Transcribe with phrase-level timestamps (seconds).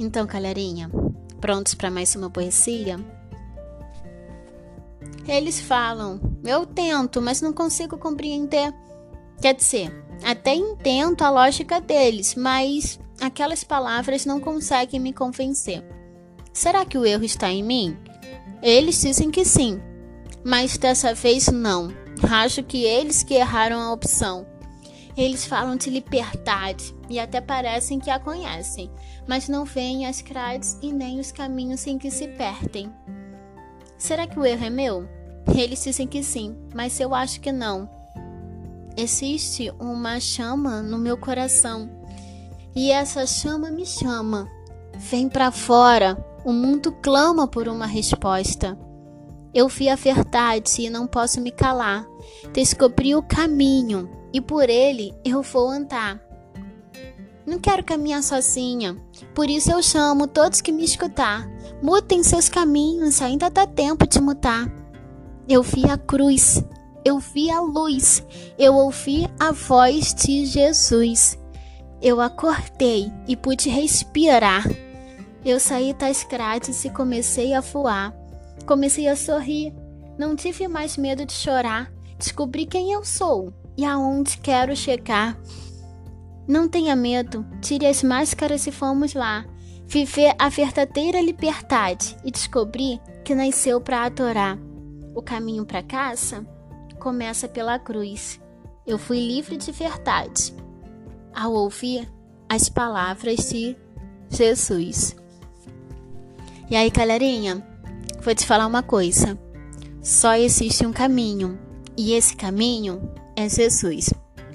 [0.00, 0.88] Então, galerinha,
[1.40, 3.04] prontos para mais uma poesia?
[5.26, 8.72] Eles falam, eu tento, mas não consigo compreender.
[9.42, 9.92] Quer dizer,
[10.22, 15.84] até entendo a lógica deles, mas aquelas palavras não conseguem me convencer.
[16.52, 17.96] Será que o erro está em mim?
[18.62, 19.82] Eles dizem que sim,
[20.44, 21.88] mas dessa vez não.
[22.30, 24.46] Acho que eles que erraram a opção.
[25.18, 28.88] Eles falam de liberdade e até parecem que a conhecem,
[29.26, 32.88] mas não veem as grades e nem os caminhos em que se perdem.
[33.98, 35.08] Será que o erro é meu?
[35.52, 37.90] Eles dizem que sim, mas eu acho que não.
[38.96, 41.90] Existe uma chama no meu coração
[42.76, 44.48] e essa chama me chama.
[44.94, 46.16] Vem para fora.
[46.44, 48.78] O mundo clama por uma resposta.
[49.58, 52.06] Eu vi a verdade e não posso me calar.
[52.52, 56.22] Descobri o caminho e por ele eu vou andar.
[57.44, 58.96] Não quero caminhar sozinha,
[59.34, 61.50] por isso eu chamo todos que me escutar.
[61.82, 64.72] Mutem seus caminhos, ainda dá tempo de mutar.
[65.48, 66.62] Eu vi a cruz,
[67.04, 68.24] eu vi a luz,
[68.56, 71.36] eu ouvi a voz de Jesus.
[72.00, 74.62] Eu acordei e pude respirar.
[75.44, 78.27] Eu saí das grades e comecei a voar.
[78.68, 79.74] Comecei a sorrir.
[80.18, 81.90] Não tive mais medo de chorar.
[82.18, 85.40] Descobri quem eu sou e aonde quero chegar.
[86.46, 89.46] Não tenha medo, tire as máscaras e vamos lá.
[89.86, 94.58] Viver a verdadeira liberdade e descobrir que nasceu para adorar.
[95.14, 96.46] O caminho para casa
[97.00, 98.38] começa pela cruz.
[98.86, 100.54] Eu fui livre de verdade
[101.34, 102.06] ao ouvir
[102.50, 103.74] as palavras de
[104.28, 105.16] Jesus.
[106.70, 107.66] E aí, galerinha,
[108.20, 109.38] vou te falar uma coisa.
[110.02, 111.58] Só existe um caminho,
[111.96, 114.10] e esse caminho é Jesus.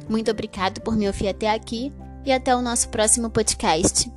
[0.10, 1.92] Muito obrigado por me ouvir até aqui
[2.26, 4.12] e até o nosso próximo podcast.